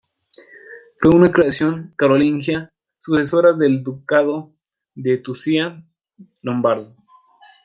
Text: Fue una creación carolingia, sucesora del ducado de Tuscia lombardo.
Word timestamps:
Fue 0.97 1.11
una 1.15 1.29
creación 1.31 1.93
carolingia, 1.95 2.73
sucesora 2.97 3.53
del 3.53 3.83
ducado 3.83 4.51
de 4.95 5.19
Tuscia 5.19 5.85
lombardo. 6.41 6.95